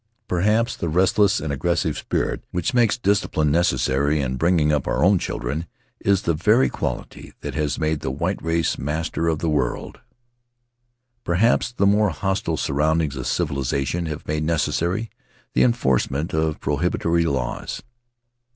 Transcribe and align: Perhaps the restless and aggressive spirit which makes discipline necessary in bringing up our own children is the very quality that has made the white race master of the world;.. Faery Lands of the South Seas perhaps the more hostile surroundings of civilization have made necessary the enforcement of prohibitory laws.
Perhaps 0.27 0.77
the 0.77 0.89
restless 0.89 1.39
and 1.39 1.53
aggressive 1.53 1.95
spirit 1.95 2.43
which 2.49 2.73
makes 2.73 2.97
discipline 2.97 3.51
necessary 3.51 4.19
in 4.19 4.35
bringing 4.35 4.71
up 4.71 4.87
our 4.87 5.03
own 5.03 5.19
children 5.19 5.67
is 5.99 6.23
the 6.23 6.33
very 6.33 6.69
quality 6.69 7.33
that 7.41 7.53
has 7.53 7.77
made 7.77 7.99
the 7.99 8.09
white 8.09 8.41
race 8.41 8.79
master 8.79 9.27
of 9.27 9.37
the 9.37 9.47
world;.. 9.47 9.99
Faery 10.23 10.41
Lands 10.41 10.47
of 10.47 10.57
the 10.57 10.57
South 10.57 10.97
Seas 10.97 11.23
perhaps 11.23 11.71
the 11.73 11.85
more 11.85 12.09
hostile 12.09 12.57
surroundings 12.57 13.15
of 13.15 13.27
civilization 13.27 14.07
have 14.07 14.27
made 14.27 14.43
necessary 14.43 15.11
the 15.53 15.61
enforcement 15.61 16.33
of 16.33 16.59
prohibitory 16.59 17.25
laws. 17.25 17.83